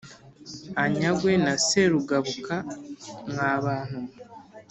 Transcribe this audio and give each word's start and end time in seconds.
anyagwe 0.83 1.31
na 1.45 1.53
serugabuka 1.67 2.55
mwabantu 3.29 3.97
mwe 4.05 4.13